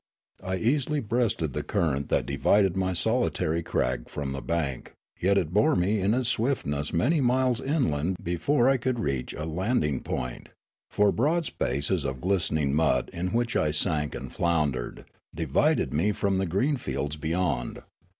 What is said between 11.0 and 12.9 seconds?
broad spaces of glistening